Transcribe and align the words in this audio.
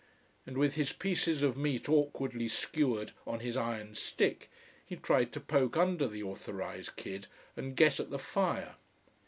And 0.47 0.57
with 0.57 0.73
his 0.73 0.93
pieces 0.93 1.43
of 1.43 1.55
meat 1.55 1.87
awkwardly 1.87 2.47
skewered 2.47 3.11
on 3.27 3.39
his 3.41 3.55
iron 3.55 3.93
stick 3.93 4.49
he 4.83 4.95
tried 4.95 5.31
to 5.33 5.39
poke 5.39 5.77
under 5.77 6.07
the 6.07 6.23
authorised 6.23 6.95
kid 6.95 7.27
and 7.55 7.75
get 7.77 7.99
at 7.99 8.09
the 8.09 8.17
fire. 8.17 8.77